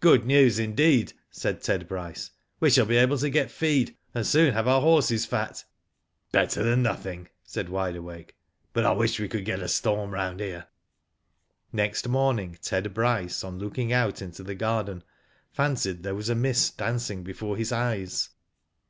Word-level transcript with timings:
"Good 0.00 0.24
news, 0.24 0.58
indeed," 0.58 1.12
said 1.30 1.60
Ted 1.60 1.86
Bryce. 1.86 2.30
"We 2.60 2.70
shall 2.70 2.86
be 2.86 2.96
able 2.96 3.18
to 3.18 3.28
get 3.28 3.50
feed, 3.50 3.94
and 4.14 4.26
soon 4.26 4.54
have 4.54 4.66
our 4.66 4.80
horses 4.80 5.26
fat." 5.26 5.50
It's 5.52 5.64
better 6.32 6.62
than 6.62 6.82
nothing," 6.82 7.28
said 7.44 7.68
Wide 7.68 7.94
Awake; 7.94 8.34
*'but 8.72 8.86
I 8.86 8.92
wish 8.92 9.20
we 9.20 9.28
could 9.28 9.44
get 9.44 9.60
a 9.60 9.68
storm 9.68 10.12
round 10.12 10.40
here." 10.40 10.68
Next 11.74 12.08
morning 12.08 12.56
Ted 12.62 12.94
Bryce 12.94 13.44
on 13.44 13.58
looking 13.58 13.92
out 13.92 14.14
jnto 14.14 14.46
the' 14.46 14.54
garden 14.64 15.04
fancied 15.52 16.02
there 16.04 16.14
was 16.14 16.30
a 16.30 16.34
mist 16.34 16.78
dancing 16.78 17.22
before 17.22 17.58
his 17.58 17.70
eyes. 17.70 18.30